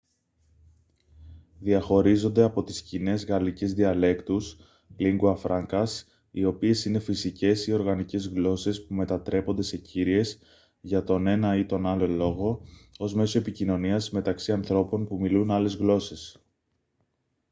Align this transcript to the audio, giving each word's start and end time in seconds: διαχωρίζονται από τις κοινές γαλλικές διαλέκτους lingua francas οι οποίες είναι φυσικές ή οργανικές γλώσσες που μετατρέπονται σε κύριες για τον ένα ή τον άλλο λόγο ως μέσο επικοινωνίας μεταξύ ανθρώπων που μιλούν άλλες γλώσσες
διαχωρίζονται 1.59 2.43
από 2.43 2.63
τις 2.63 2.81
κοινές 2.81 3.25
γαλλικές 3.25 3.73
διαλέκτους 3.73 4.57
lingua 4.99 5.35
francas 5.35 5.85
οι 6.31 6.45
οποίες 6.45 6.85
είναι 6.85 6.99
φυσικές 6.99 7.67
ή 7.67 7.71
οργανικές 7.71 8.27
γλώσσες 8.27 8.85
που 8.85 8.93
μετατρέπονται 8.93 9.61
σε 9.61 9.77
κύριες 9.77 10.39
για 10.81 11.03
τον 11.03 11.27
ένα 11.27 11.55
ή 11.57 11.65
τον 11.65 11.85
άλλο 11.85 12.07
λόγο 12.07 12.61
ως 12.97 13.13
μέσο 13.13 13.37
επικοινωνίας 13.39 14.11
μεταξύ 14.11 14.51
ανθρώπων 14.51 15.07
που 15.07 15.19
μιλούν 15.19 15.51
άλλες 15.51 15.75
γλώσσες 15.75 16.43